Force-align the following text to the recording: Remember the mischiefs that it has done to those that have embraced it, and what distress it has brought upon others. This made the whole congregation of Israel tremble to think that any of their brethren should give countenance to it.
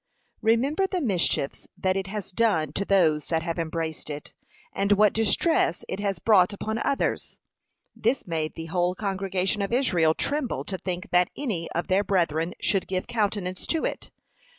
Remember 0.41 0.87
the 0.87 0.99
mischiefs 0.99 1.67
that 1.77 1.95
it 1.95 2.07
has 2.07 2.31
done 2.31 2.73
to 2.73 2.85
those 2.85 3.27
that 3.27 3.43
have 3.43 3.59
embraced 3.59 4.09
it, 4.09 4.33
and 4.73 4.93
what 4.93 5.13
distress 5.13 5.85
it 5.87 5.99
has 5.99 6.17
brought 6.17 6.51
upon 6.53 6.79
others. 6.79 7.37
This 7.95 8.25
made 8.25 8.55
the 8.55 8.65
whole 8.65 8.95
congregation 8.95 9.61
of 9.61 9.71
Israel 9.71 10.15
tremble 10.15 10.63
to 10.63 10.79
think 10.79 11.11
that 11.11 11.29
any 11.37 11.69
of 11.73 11.85
their 11.87 12.03
brethren 12.03 12.55
should 12.59 12.87
give 12.87 13.05
countenance 13.05 13.67
to 13.67 13.85
it. 13.85 14.09